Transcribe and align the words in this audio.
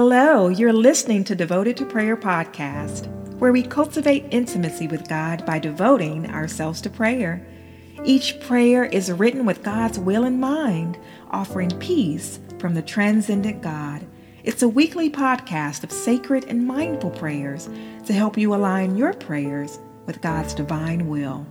Hello, 0.00 0.46
you're 0.46 0.72
listening 0.72 1.24
to 1.24 1.34
Devoted 1.34 1.76
to 1.78 1.84
Prayer 1.84 2.16
podcast, 2.16 3.08
where 3.40 3.50
we 3.50 3.64
cultivate 3.64 4.26
intimacy 4.30 4.86
with 4.86 5.08
God 5.08 5.44
by 5.44 5.58
devoting 5.58 6.30
ourselves 6.30 6.80
to 6.82 6.88
prayer. 6.88 7.44
Each 8.04 8.38
prayer 8.38 8.84
is 8.84 9.10
written 9.10 9.44
with 9.44 9.64
God's 9.64 9.98
will 9.98 10.22
in 10.22 10.38
mind, 10.38 11.00
offering 11.32 11.76
peace 11.80 12.38
from 12.60 12.74
the 12.74 12.82
transcendent 12.82 13.60
God. 13.60 14.06
It's 14.44 14.62
a 14.62 14.68
weekly 14.68 15.10
podcast 15.10 15.82
of 15.82 15.90
sacred 15.90 16.44
and 16.44 16.64
mindful 16.64 17.10
prayers 17.10 17.68
to 18.06 18.12
help 18.12 18.38
you 18.38 18.54
align 18.54 18.96
your 18.96 19.14
prayers 19.14 19.80
with 20.06 20.22
God's 20.22 20.54
divine 20.54 21.08
will. 21.08 21.44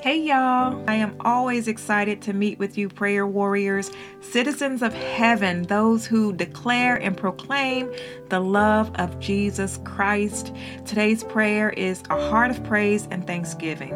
Hey 0.00 0.20
y'all, 0.20 0.80
I 0.86 0.94
am 0.94 1.16
always 1.24 1.66
excited 1.66 2.22
to 2.22 2.32
meet 2.32 2.60
with 2.60 2.78
you, 2.78 2.88
prayer 2.88 3.26
warriors, 3.26 3.90
citizens 4.20 4.80
of 4.80 4.94
heaven, 4.94 5.64
those 5.64 6.06
who 6.06 6.32
declare 6.32 6.94
and 6.94 7.16
proclaim 7.16 7.92
the 8.28 8.38
love 8.38 8.94
of 8.94 9.18
Jesus 9.18 9.80
Christ. 9.82 10.54
Today's 10.86 11.24
prayer 11.24 11.70
is 11.70 12.04
a 12.10 12.28
heart 12.30 12.52
of 12.52 12.62
praise 12.62 13.08
and 13.10 13.26
thanksgiving. 13.26 13.92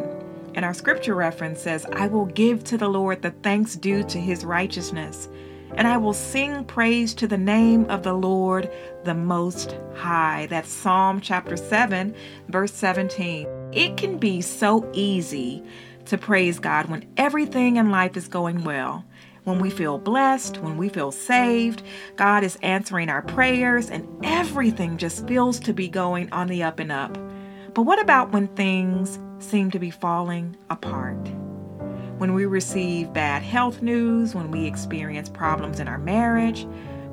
And 0.57 0.65
our 0.65 0.74
scripture 0.74 1.15
reference 1.15 1.60
says, 1.60 1.87
I 1.93 2.09
will 2.09 2.27
give 2.27 2.65
to 2.65 2.77
the 2.77 2.88
Lord 2.88 3.23
the 3.23 3.30
thanks 3.30 3.77
due 3.77 4.02
to 4.02 4.19
his 4.19 4.45
righteousness, 4.45 5.29
and 5.77 5.87
I 5.87 5.98
will 5.98 6.15
sing 6.15 6.65
praise 6.65 7.15
to 7.15 7.29
the 7.29 7.38
name 7.38 7.88
of 7.88 8.02
the 8.02 8.12
Lord 8.12 8.69
the 9.05 9.15
Most 9.15 9.77
High. 9.95 10.46
That's 10.51 10.69
Psalm 10.69 11.21
chapter 11.21 11.57
7, 11.57 12.12
verse 12.48 12.73
17. 12.73 13.46
It 13.73 13.96
can 13.96 14.19
be 14.19 14.43
so 14.43 14.91
easy 14.93 15.62
to 16.06 16.19
praise 16.19 16.59
God 16.59 16.87
when 16.87 17.06
everything 17.16 17.77
in 17.77 17.91
life 17.91 18.16
is 18.16 18.29
going 18.29 18.65
well. 18.65 19.05
When 19.45 19.59
we 19.59 19.70
feel 19.70 19.98
blessed, 19.98 20.59
when 20.59 20.77
we 20.77 20.88
feel 20.88 21.10
saved, 21.10 21.83
God 22.16 22.45
is 22.45 22.59
answering 22.62 23.09
our 23.09 23.23
prayers, 23.23 23.91
and 23.91 24.07
everything 24.24 24.98
just 24.98 25.27
feels 25.27 25.59
to 25.60 25.73
be 25.73 25.88
going 25.88 26.33
on 26.33 26.46
the 26.46 26.63
up 26.63 26.79
and 26.79 26.93
up. 26.93 27.18
But 27.74 27.82
what 27.82 28.01
about 28.01 28.30
when 28.30 28.49
things 28.49 29.18
seem 29.41 29.71
to 29.73 29.80
be 29.80 29.91
falling 29.91 30.57
apart? 30.71 31.29
When 32.19 32.35
we 32.35 32.46
receive 32.46 33.13
bad 33.13 33.43
health 33.43 33.82
news, 33.82 34.32
when 34.32 34.52
we 34.52 34.66
experience 34.66 35.29
problems 35.29 35.80
in 35.80 35.88
our 35.88 35.98
marriage, 35.98 36.66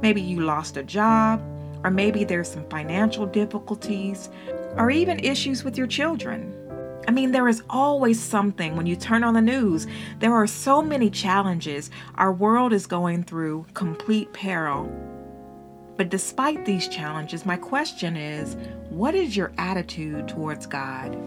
maybe 0.03 0.22
you 0.22 0.41
lost 0.41 0.78
a 0.78 0.83
job, 0.83 1.41
or 1.83 1.89
maybe 1.89 2.23
there's 2.23 2.52
some 2.52 2.69
financial 2.69 3.25
difficulties, 3.25 4.30
or 4.75 4.91
even 4.91 5.17
issues 5.19 5.63
with 5.63 5.78
your 5.78 5.88
children. 5.88 6.53
I 7.09 7.11
mean, 7.11 7.31
there 7.31 7.47
is 7.47 7.63
always 7.71 8.19
something 8.19 8.75
when 8.75 8.85
you 8.85 8.95
turn 8.95 9.23
on 9.23 9.33
the 9.33 9.41
news. 9.41 9.88
There 10.19 10.35
are 10.35 10.45
so 10.45 10.79
many 10.79 11.09
challenges. 11.09 11.89
Our 12.13 12.31
world 12.31 12.71
is 12.71 12.85
going 12.85 13.23
through 13.23 13.66
complete 13.73 14.31
peril. 14.31 14.85
But 15.97 16.09
despite 16.09 16.67
these 16.67 16.88
challenges, 16.88 17.47
my 17.47 17.57
question 17.57 18.16
is 18.16 18.55
what 18.91 19.16
is 19.16 19.35
your 19.35 19.51
attitude 19.57 20.27
towards 20.27 20.67
God? 20.67 21.17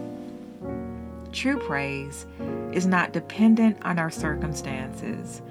True 1.33 1.59
praise 1.59 2.27
is 2.71 2.85
not 2.87 3.11
dependent 3.11 3.75
on 3.83 3.99
our 3.99 4.09
circumstances. 4.09 5.41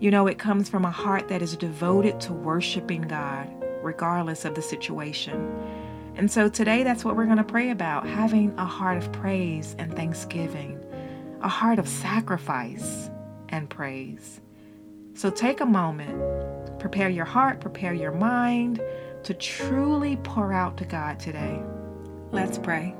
You 0.00 0.10
know, 0.10 0.26
it 0.26 0.38
comes 0.38 0.68
from 0.68 0.84
a 0.84 0.90
heart 0.90 1.28
that 1.28 1.40
is 1.40 1.56
devoted 1.56 2.20
to 2.20 2.34
worshiping 2.34 3.08
God, 3.08 3.48
regardless 3.82 4.44
of 4.44 4.54
the 4.54 4.60
situation. 4.60 5.77
And 6.18 6.28
so 6.28 6.48
today, 6.48 6.82
that's 6.82 7.04
what 7.04 7.14
we're 7.14 7.26
going 7.26 7.36
to 7.38 7.44
pray 7.44 7.70
about 7.70 8.04
having 8.04 8.52
a 8.58 8.64
heart 8.64 8.98
of 8.98 9.12
praise 9.12 9.76
and 9.78 9.94
thanksgiving, 9.94 10.84
a 11.42 11.48
heart 11.48 11.78
of 11.78 11.88
sacrifice 11.88 13.08
and 13.50 13.70
praise. 13.70 14.40
So 15.14 15.30
take 15.30 15.60
a 15.60 15.66
moment, 15.66 16.80
prepare 16.80 17.08
your 17.08 17.24
heart, 17.24 17.60
prepare 17.60 17.94
your 17.94 18.10
mind 18.10 18.82
to 19.22 19.32
truly 19.32 20.16
pour 20.24 20.52
out 20.52 20.76
to 20.78 20.84
God 20.84 21.20
today. 21.20 21.62
Let's 22.32 22.58
pray. 22.58 22.96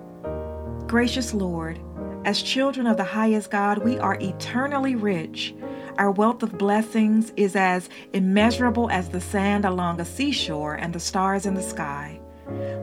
Gracious 0.86 1.34
Lord, 1.34 1.80
as 2.24 2.40
children 2.40 2.86
of 2.86 2.98
the 2.98 3.04
highest 3.04 3.50
God, 3.50 3.78
we 3.78 3.98
are 3.98 4.16
eternally 4.20 4.94
rich. 4.94 5.56
Our 5.96 6.12
wealth 6.12 6.44
of 6.44 6.56
blessings 6.56 7.32
is 7.36 7.56
as 7.56 7.88
immeasurable 8.12 8.88
as 8.90 9.08
the 9.08 9.20
sand 9.20 9.64
along 9.64 10.00
a 10.00 10.04
seashore 10.04 10.74
and 10.74 10.94
the 10.94 11.00
stars 11.00 11.46
in 11.46 11.54
the 11.54 11.62
sky. 11.62 12.20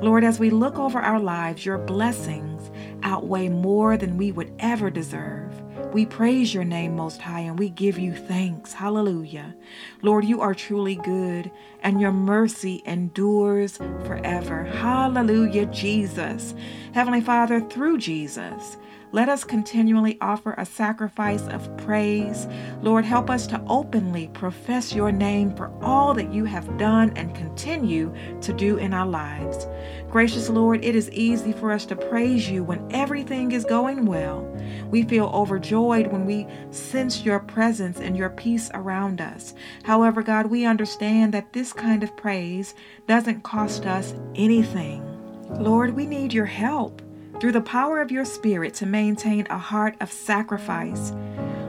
Lord, 0.01 0.23
as 0.23 0.39
we 0.39 0.49
look 0.49 0.77
over 0.77 0.99
our 0.99 1.19
lives, 1.19 1.65
your 1.65 1.77
blessings 1.77 2.71
outweigh 3.03 3.49
more 3.49 3.97
than 3.97 4.17
we 4.17 4.31
would 4.31 4.53
ever 4.59 4.89
deserve. 4.89 5.53
We 5.93 6.05
praise 6.05 6.53
your 6.53 6.65
name, 6.65 6.95
Most 6.95 7.21
High, 7.21 7.41
and 7.41 7.57
we 7.57 7.69
give 7.69 7.97
you 7.97 8.13
thanks. 8.13 8.73
Hallelujah. 8.73 9.55
Lord, 10.01 10.25
you 10.25 10.41
are 10.41 10.53
truly 10.53 10.95
good, 10.95 11.49
and 11.83 12.01
your 12.01 12.11
mercy 12.11 12.83
endures 12.85 13.77
forever. 13.77 14.65
Hallelujah, 14.65 15.67
Jesus. 15.67 16.53
Heavenly 16.93 17.21
Father, 17.21 17.61
through 17.61 17.99
Jesus, 17.99 18.77
let 19.15 19.29
us 19.29 19.45
continually 19.45 20.17
offer 20.19 20.53
a 20.57 20.65
sacrifice 20.65 21.47
of 21.47 21.77
praise. 21.77 22.49
Lord, 22.81 23.05
help 23.05 23.29
us 23.29 23.47
to 23.47 23.63
openly 23.65 24.27
profess 24.33 24.93
your 24.93 25.09
name 25.09 25.55
for 25.55 25.71
all 25.81 26.13
that 26.15 26.33
you 26.33 26.43
have 26.43 26.77
done 26.77 27.13
and 27.15 27.33
continue 27.33 28.13
to 28.41 28.51
do 28.51 28.75
in 28.75 28.93
our 28.93 29.07
lives. 29.07 29.67
Gracious 30.11 30.49
Lord, 30.49 30.83
it 30.83 30.97
is 30.97 31.09
easy 31.11 31.53
for 31.53 31.71
us 31.71 31.85
to 31.85 31.95
praise 31.95 32.49
you 32.49 32.61
when 32.65 32.85
everything 32.91 33.53
is 33.53 33.63
going 33.63 34.05
well. 34.05 34.41
We 34.91 35.03
feel 35.03 35.27
overjoyed 35.27 36.07
when 36.07 36.25
we 36.25 36.45
sense 36.71 37.23
your 37.23 37.39
presence 37.39 38.01
and 38.01 38.17
your 38.17 38.31
peace 38.31 38.69
around 38.73 39.21
us. 39.21 39.53
However, 39.83 40.23
God, 40.23 40.47
we 40.47 40.65
understand 40.65 41.33
that 41.33 41.53
this 41.53 41.71
kind 41.71 42.03
of 42.03 42.17
praise 42.17 42.75
doesn't 43.07 43.43
cost 43.43 43.85
us 43.85 44.13
anything. 44.35 45.09
Lord, 45.57 45.95
we 45.95 46.05
need 46.05 46.33
your 46.33 46.47
help 46.47 47.01
through 47.39 47.51
the 47.51 47.61
power 47.61 48.01
of 48.01 48.11
your 48.11 48.25
Spirit 48.25 48.73
to 48.75 48.85
maintain 48.85 49.47
a 49.49 49.57
heart 49.57 49.95
of 49.99 50.11
sacrifice. 50.11 51.11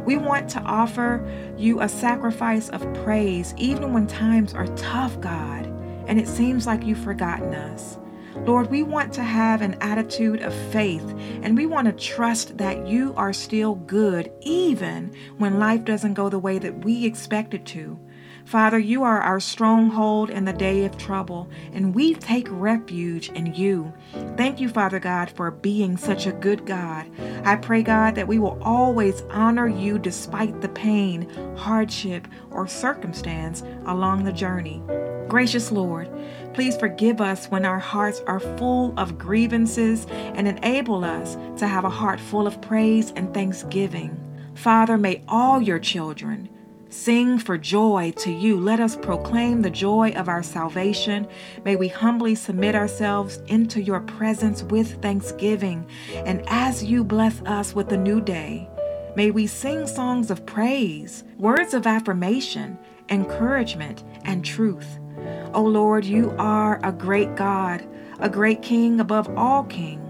We 0.04 0.16
want 0.16 0.49
to 0.50 0.60
offer 0.60 1.27
you 1.59 1.81
a 1.81 1.88
sacrifice 1.88 2.69
of 2.69 2.93
praise 3.03 3.54
even 3.56 3.93
when 3.93 4.06
times 4.06 4.55
are 4.55 4.69
tough, 4.76 5.21
God, 5.21 5.66
and 6.06 6.21
it 6.21 6.28
seems 6.28 6.66
like 6.66 6.84
you've 6.84 6.99
forgotten 6.99 7.55
us. 7.55 7.99
Lord, 8.44 8.71
we 8.71 8.82
want 8.82 9.12
to 9.15 9.25
have 9.25 9.62
an 9.62 9.75
attitude 9.81 10.43
of 10.43 10.55
faith 10.71 11.03
and 11.43 11.56
we 11.56 11.66
want 11.66 11.87
to 11.87 11.93
trust 11.93 12.59
that 12.59 12.87
you 12.87 13.15
are 13.16 13.32
still 13.32 13.75
good 13.75 14.31
even 14.43 15.12
when 15.38 15.59
life 15.59 15.84
doesn't 15.84 16.15
go 16.15 16.28
the 16.28 16.38
way 16.38 16.59
that 16.59 16.84
we 16.84 17.05
expect 17.05 17.55
it 17.55 17.65
to. 17.66 17.99
Father, 18.47 18.79
you 18.79 19.03
are 19.03 19.21
our 19.21 19.41
stronghold 19.41 20.31
in 20.31 20.45
the 20.45 20.53
day 20.53 20.84
of 20.84 20.97
trouble, 20.97 21.49
and 21.73 21.93
we 21.93 22.15
take 22.15 22.47
refuge 22.49 23.29
in 23.31 23.53
you. 23.53 23.93
Thank 24.37 24.61
you, 24.61 24.69
Father 24.69 25.01
God, 25.01 25.29
for 25.31 25.51
being 25.51 25.97
such 25.97 26.29
a 26.29 26.33
good 26.33 26.65
God. 26.65 27.11
I 27.45 27.56
pray, 27.56 27.83
God, 27.83 28.15
that 28.15 28.29
we 28.29 28.39
will 28.39 28.56
always 28.62 29.23
honor 29.31 29.67
you 29.67 29.99
despite 29.99 30.61
the 30.61 30.69
pain, 30.69 31.29
hardship, 31.56 32.29
or 32.53 32.69
circumstance 32.69 33.65
along 33.87 34.23
the 34.23 34.33
journey. 34.33 34.81
Gracious 35.27 35.73
Lord, 35.73 36.09
please 36.55 36.77
forgive 36.77 37.21
us 37.21 37.49
when 37.49 37.65
our 37.65 37.81
hearts 37.81 38.21
are 38.29 38.39
full 38.39 38.95
of 38.97 39.19
grievances 39.19 40.06
and 40.09 40.47
enable 40.47 41.05
us 41.05 41.35
to 41.59 41.67
have 41.67 41.85
a 41.85 41.91
heart 41.91 42.21
full 42.21 42.47
of 42.47 42.61
praise 42.62 43.12
and 43.17 43.35
thanksgiving. 43.35 44.17
Father, 44.55 44.97
may 44.97 45.25
all 45.27 45.61
your 45.61 45.81
children 45.81 46.49
Sing 46.97 47.39
for 47.39 47.59
joy 47.59 48.12
to 48.17 48.33
you. 48.33 48.59
Let 48.59 48.81
us 48.81 48.97
proclaim 48.97 49.61
the 49.61 49.71
joy 49.71 50.12
of 50.17 50.31
our 50.31 50.43
salvation. 50.43 51.29
May 51.62 51.77
we 51.77 51.89
humbly 51.89 52.34
submit 52.34 52.75
ourselves 52.75 53.37
into 53.47 53.83
your 53.83 54.01
presence 54.01 54.62
with 54.65 55.01
thanksgiving. 55.03 55.87
And 56.15 56.43
as 56.49 56.83
you 56.83 57.05
bless 57.05 57.43
us 57.43 57.75
with 57.75 57.93
a 57.93 57.99
new 57.99 58.23
day, 58.23 58.69
may 59.15 59.31
we 59.31 59.47
sing 59.47 59.87
songs 59.87 60.31
of 60.31 60.47
praise, 60.47 61.23
words 61.37 61.75
of 61.75 61.87
affirmation, 61.87 62.79
encouragement, 63.11 64.03
and 64.25 64.43
truth. 64.43 64.99
O 65.19 65.51
oh 65.56 65.65
Lord, 65.65 66.05
you 66.05 66.35
are 66.39 66.81
a 66.82 66.93
great 66.93 67.37
God, 67.37 67.87
a 68.20 68.29
great 68.31 68.62
King 68.62 69.00
above 69.00 69.29
all 69.37 69.65
kings. 69.65 70.06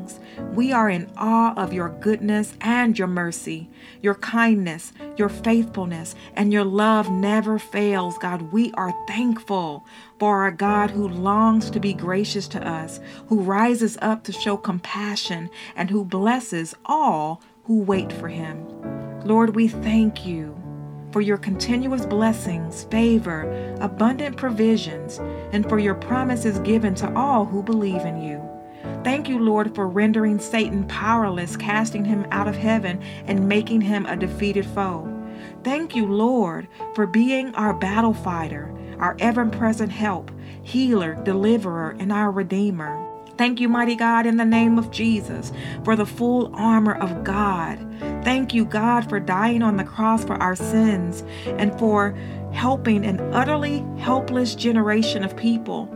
We 0.52 0.72
are 0.72 0.88
in 0.88 1.10
awe 1.16 1.54
of 1.54 1.72
your 1.72 1.88
goodness 1.88 2.54
and 2.60 2.98
your 2.98 3.08
mercy, 3.08 3.68
your 4.00 4.14
kindness, 4.14 4.92
your 5.16 5.28
faithfulness, 5.28 6.14
and 6.34 6.52
your 6.52 6.64
love 6.64 7.10
never 7.10 7.58
fails, 7.58 8.18
God. 8.18 8.52
We 8.52 8.72
are 8.72 8.94
thankful 9.06 9.84
for 10.18 10.42
our 10.42 10.50
God 10.50 10.90
who 10.90 11.08
longs 11.08 11.70
to 11.70 11.80
be 11.80 11.94
gracious 11.94 12.48
to 12.48 12.66
us, 12.66 13.00
who 13.28 13.40
rises 13.40 13.98
up 14.02 14.24
to 14.24 14.32
show 14.32 14.56
compassion, 14.56 15.50
and 15.74 15.90
who 15.90 16.04
blesses 16.04 16.74
all 16.84 17.42
who 17.64 17.80
wait 17.80 18.12
for 18.12 18.28
him. 18.28 18.64
Lord, 19.24 19.56
we 19.56 19.66
thank 19.66 20.24
you 20.24 20.56
for 21.10 21.20
your 21.20 21.36
continuous 21.36 22.06
blessings, 22.06 22.84
favor, 22.84 23.74
abundant 23.80 24.36
provisions, 24.36 25.18
and 25.52 25.68
for 25.68 25.78
your 25.78 25.94
promises 25.94 26.58
given 26.60 26.94
to 26.96 27.12
all 27.14 27.44
who 27.44 27.62
believe 27.62 28.02
in 28.02 28.22
you. 28.22 28.45
Thank 29.06 29.28
you, 29.28 29.38
Lord, 29.38 29.72
for 29.72 29.86
rendering 29.86 30.40
Satan 30.40 30.84
powerless, 30.88 31.56
casting 31.56 32.04
him 32.04 32.26
out 32.32 32.48
of 32.48 32.56
heaven, 32.56 33.00
and 33.26 33.48
making 33.48 33.82
him 33.82 34.04
a 34.04 34.16
defeated 34.16 34.66
foe. 34.66 35.08
Thank 35.62 35.94
you, 35.94 36.06
Lord, 36.06 36.66
for 36.96 37.06
being 37.06 37.54
our 37.54 37.72
battle 37.72 38.14
fighter, 38.14 38.74
our 38.98 39.16
ever 39.20 39.46
present 39.46 39.92
help, 39.92 40.32
healer, 40.64 41.14
deliverer, 41.22 41.94
and 42.00 42.10
our 42.10 42.32
Redeemer. 42.32 43.00
Thank 43.38 43.60
you, 43.60 43.68
mighty 43.68 43.94
God, 43.94 44.26
in 44.26 44.38
the 44.38 44.44
name 44.44 44.76
of 44.76 44.90
Jesus, 44.90 45.52
for 45.84 45.94
the 45.94 46.04
full 46.04 46.50
armor 46.56 46.96
of 46.96 47.22
God. 47.22 47.78
Thank 48.24 48.54
you, 48.54 48.64
God, 48.64 49.08
for 49.08 49.20
dying 49.20 49.62
on 49.62 49.76
the 49.76 49.84
cross 49.84 50.24
for 50.24 50.34
our 50.42 50.56
sins 50.56 51.22
and 51.46 51.78
for 51.78 52.10
helping 52.52 53.06
an 53.06 53.20
utterly 53.32 53.86
helpless 53.98 54.56
generation 54.56 55.22
of 55.22 55.36
people. 55.36 55.88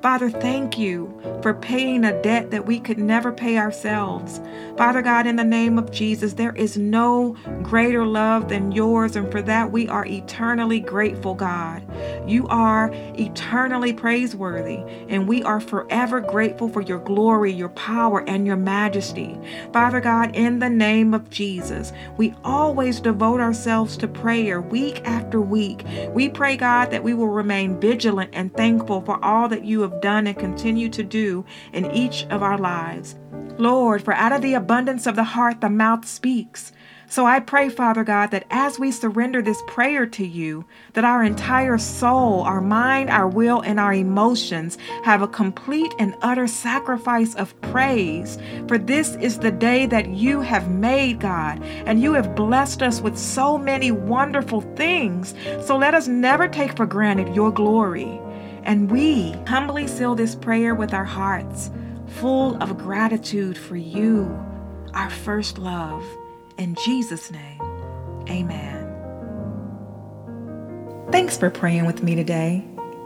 Father, 0.00 0.30
thank 0.30 0.78
you 0.78 1.12
for 1.42 1.54
paying 1.54 2.04
a 2.04 2.22
debt 2.22 2.52
that 2.52 2.66
we 2.66 2.78
could 2.78 2.98
never 2.98 3.32
pay 3.32 3.58
ourselves. 3.58 4.40
Father 4.76 5.02
God, 5.02 5.26
in 5.26 5.34
the 5.34 5.42
name 5.42 5.76
of 5.76 5.90
Jesus, 5.90 6.34
there 6.34 6.54
is 6.54 6.78
no 6.78 7.34
greater 7.64 8.06
love 8.06 8.48
than 8.48 8.70
yours, 8.70 9.16
and 9.16 9.30
for 9.32 9.42
that 9.42 9.72
we 9.72 9.88
are 9.88 10.06
eternally 10.06 10.78
grateful, 10.78 11.34
God. 11.34 11.82
You 12.28 12.46
are 12.46 12.92
eternally 12.92 13.92
praiseworthy, 13.92 14.84
and 15.08 15.26
we 15.26 15.42
are 15.42 15.58
forever 15.60 16.20
grateful 16.20 16.68
for 16.68 16.80
your 16.80 17.00
glory, 17.00 17.52
your 17.52 17.70
power, 17.70 18.22
and 18.28 18.46
your 18.46 18.56
majesty. 18.56 19.36
Father 19.72 20.00
God, 20.00 20.36
in 20.36 20.60
the 20.60 20.70
name 20.70 21.12
of 21.12 21.28
Jesus, 21.28 21.92
we 22.16 22.34
always 22.44 23.00
devote 23.00 23.40
ourselves 23.40 23.96
to 23.96 24.06
prayer 24.06 24.60
week 24.60 25.00
after 25.04 25.40
week. 25.40 25.84
We 26.10 26.28
pray, 26.28 26.56
God, 26.56 26.92
that 26.92 27.02
we 27.02 27.14
will 27.14 27.28
remain 27.28 27.80
vigilant 27.80 28.30
and 28.32 28.54
thankful 28.54 29.00
for 29.00 29.22
all 29.24 29.48
that 29.48 29.64
you 29.64 29.80
have 29.80 29.87
have 29.88 30.00
done 30.00 30.26
and 30.26 30.38
continue 30.38 30.88
to 30.90 31.02
do 31.02 31.44
in 31.72 31.90
each 31.90 32.24
of 32.30 32.42
our 32.42 32.58
lives. 32.58 33.16
Lord, 33.58 34.02
for 34.02 34.14
out 34.14 34.32
of 34.32 34.42
the 34.42 34.54
abundance 34.54 35.06
of 35.06 35.16
the 35.16 35.24
heart 35.24 35.60
the 35.60 35.70
mouth 35.70 36.06
speaks. 36.06 36.72
So 37.10 37.24
I 37.24 37.40
pray, 37.40 37.70
Father 37.70 38.04
God, 38.04 38.32
that 38.32 38.44
as 38.50 38.78
we 38.78 38.92
surrender 38.92 39.40
this 39.40 39.62
prayer 39.66 40.04
to 40.08 40.26
you, 40.26 40.66
that 40.92 41.06
our 41.06 41.24
entire 41.24 41.78
soul, 41.78 42.42
our 42.42 42.60
mind, 42.60 43.08
our 43.08 43.26
will, 43.26 43.62
and 43.62 43.80
our 43.80 43.94
emotions 43.94 44.76
have 45.04 45.22
a 45.22 45.28
complete 45.28 45.90
and 45.98 46.14
utter 46.20 46.46
sacrifice 46.46 47.34
of 47.34 47.58
praise. 47.62 48.36
For 48.68 48.76
this 48.76 49.14
is 49.16 49.38
the 49.38 49.50
day 49.50 49.86
that 49.86 50.08
you 50.08 50.42
have 50.42 50.70
made, 50.70 51.20
God, 51.20 51.62
and 51.62 52.02
you 52.02 52.12
have 52.12 52.36
blessed 52.36 52.82
us 52.82 53.00
with 53.00 53.16
so 53.16 53.56
many 53.56 53.90
wonderful 53.90 54.60
things. 54.76 55.34
So 55.64 55.78
let 55.78 55.94
us 55.94 56.08
never 56.08 56.46
take 56.46 56.76
for 56.76 56.84
granted 56.84 57.34
your 57.34 57.50
glory. 57.50 58.20
And 58.68 58.90
we 58.90 59.32
humbly 59.46 59.86
seal 59.86 60.14
this 60.14 60.34
prayer 60.34 60.74
with 60.74 60.92
our 60.92 61.06
hearts, 61.06 61.70
full 62.06 62.62
of 62.62 62.76
gratitude 62.76 63.56
for 63.56 63.76
you, 63.76 64.26
our 64.92 65.08
first 65.08 65.56
love. 65.56 66.04
In 66.58 66.74
Jesus' 66.84 67.30
name, 67.30 67.62
amen. 68.28 68.84
Thanks 71.10 71.38
for 71.38 71.48
praying 71.48 71.86
with 71.86 72.02
me 72.02 72.14
today. 72.14 72.58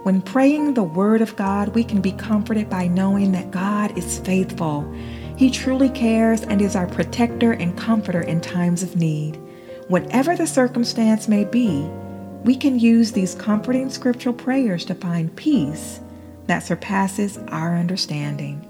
When 0.02 0.20
praying 0.20 0.74
the 0.74 0.82
Word 0.82 1.20
of 1.20 1.36
God, 1.36 1.76
we 1.76 1.84
can 1.84 2.00
be 2.00 2.10
comforted 2.10 2.68
by 2.68 2.88
knowing 2.88 3.30
that 3.30 3.52
God 3.52 3.96
is 3.96 4.18
faithful. 4.18 4.92
He 5.36 5.48
truly 5.48 5.90
cares 5.90 6.42
and 6.42 6.60
is 6.60 6.74
our 6.74 6.88
protector 6.88 7.52
and 7.52 7.78
comforter 7.78 8.22
in 8.22 8.40
times 8.40 8.82
of 8.82 8.96
need. 8.96 9.40
Whatever 9.86 10.34
the 10.34 10.48
circumstance 10.48 11.28
may 11.28 11.44
be, 11.44 11.88
we 12.44 12.56
can 12.56 12.78
use 12.78 13.12
these 13.12 13.34
comforting 13.34 13.88
scriptural 13.88 14.34
prayers 14.34 14.84
to 14.86 14.94
find 14.94 15.34
peace 15.36 16.00
that 16.46 16.60
surpasses 16.60 17.38
our 17.48 17.76
understanding. 17.76 18.68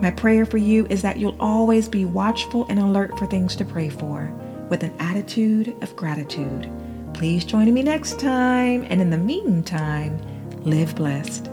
My 0.00 0.10
prayer 0.10 0.44
for 0.44 0.58
you 0.58 0.86
is 0.90 1.02
that 1.02 1.16
you'll 1.16 1.40
always 1.40 1.88
be 1.88 2.04
watchful 2.04 2.66
and 2.68 2.78
alert 2.78 3.18
for 3.18 3.26
things 3.26 3.56
to 3.56 3.64
pray 3.64 3.88
for 3.88 4.30
with 4.68 4.82
an 4.82 4.94
attitude 4.98 5.74
of 5.82 5.96
gratitude. 5.96 6.70
Please 7.14 7.44
join 7.44 7.72
me 7.72 7.82
next 7.82 8.20
time, 8.20 8.84
and 8.90 9.00
in 9.00 9.08
the 9.08 9.16
meantime, 9.16 10.20
live 10.64 10.94
blessed. 10.94 11.50